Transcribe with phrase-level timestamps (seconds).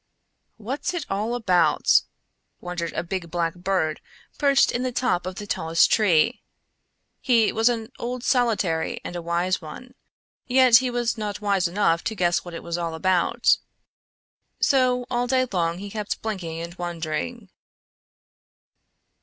[0.57, 2.01] "What's it all about?"
[2.59, 4.01] wondered a big black bird
[4.39, 6.41] perched in the top of the tallest tree.
[7.19, 9.93] He was an old solitary and a wise one,
[10.47, 13.57] yet he was not wise enough to guess what it was all about.
[14.59, 17.49] So all day long he kept blinking and wondering.